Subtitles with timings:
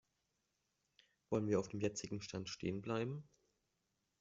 [1.29, 3.29] Wollen wir auf dem jetzigen Stand stehen bleiben?